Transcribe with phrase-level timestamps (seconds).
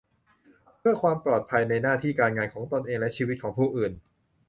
[0.79, 3.91] เพื่อความปลอดภัยในหน้าที่การงานของตนเองและชีวิตของผู้อื่น